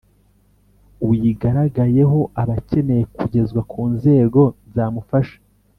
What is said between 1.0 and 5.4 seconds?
uyigaragayeho aba akeneye kugezwa ku nzego zamufasha